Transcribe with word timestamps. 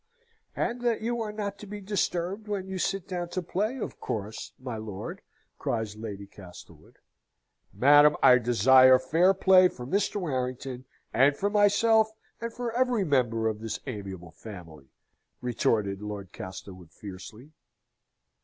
"And 0.55 0.81
that 0.81 1.01
you 1.01 1.21
are 1.21 1.31
not 1.31 1.59
to 1.59 1.67
be 1.67 1.79
disturbed, 1.79 2.47
when 2.47 2.67
you 2.67 2.79
sit 2.79 3.07
down 3.07 3.29
to 3.29 3.43
play, 3.43 3.77
of 3.77 3.99
course, 3.99 4.51
my 4.57 4.75
lord!" 4.75 5.21
cries 5.59 5.95
Lady 5.95 6.25
Castlewood. 6.25 6.97
"Madam, 7.71 8.17
I 8.23 8.39
desire 8.39 8.97
fair 8.97 9.35
play, 9.35 9.67
for 9.67 9.85
Mr. 9.85 10.15
Warrington, 10.19 10.85
and 11.13 11.37
for 11.37 11.51
myself, 11.51 12.09
and 12.41 12.51
for 12.51 12.73
every 12.75 13.03
member 13.03 13.47
of 13.47 13.59
this 13.59 13.79
amiable 13.85 14.31
family," 14.31 14.87
retorted 15.39 16.01
Lord 16.01 16.31
Castlewood, 16.31 16.89
fiercely. 16.91 17.51